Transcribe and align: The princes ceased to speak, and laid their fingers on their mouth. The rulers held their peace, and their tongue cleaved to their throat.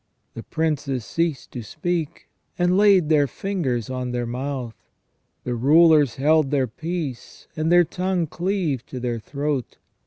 The 0.33 0.41
princes 0.41 1.05
ceased 1.05 1.51
to 1.51 1.61
speak, 1.61 2.27
and 2.57 2.75
laid 2.75 3.07
their 3.07 3.27
fingers 3.27 3.87
on 3.87 4.13
their 4.13 4.25
mouth. 4.25 4.73
The 5.43 5.53
rulers 5.53 6.15
held 6.15 6.49
their 6.49 6.65
peace, 6.65 7.47
and 7.55 7.71
their 7.71 7.83
tongue 7.83 8.25
cleaved 8.25 8.87
to 8.87 8.99
their 8.99 9.19
throat. 9.19 9.77